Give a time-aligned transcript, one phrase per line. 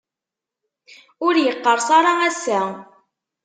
[1.25, 2.61] Ur yeqqerṣ ara ass-a.